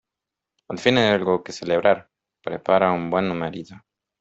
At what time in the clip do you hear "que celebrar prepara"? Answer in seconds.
1.43-2.91